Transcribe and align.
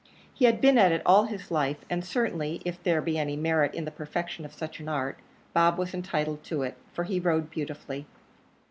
He 0.33 0.45
had 0.45 0.61
been 0.61 0.79
at 0.79 0.91
it 0.91 1.03
all 1.05 1.25
his 1.25 1.51
life 1.51 1.85
and 1.87 2.03
certainly, 2.03 2.59
if 2.65 2.81
there 2.81 3.03
be 3.03 3.19
any 3.19 3.35
merit 3.35 3.75
in 3.75 3.85
the 3.85 3.91
perfection 3.91 4.45
of 4.45 4.51
such 4.51 4.79
an 4.79 4.89
art, 4.89 5.19
Bob 5.53 5.77
was 5.77 5.93
entitled 5.93 6.43
to 6.45 6.63
it, 6.63 6.75
for 6.91 7.03
he 7.03 7.19
rode 7.19 7.51
beautifully. 7.51 8.07